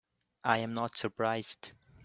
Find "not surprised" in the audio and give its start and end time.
0.73-1.73